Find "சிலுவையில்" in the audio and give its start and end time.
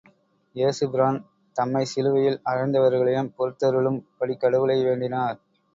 1.93-2.39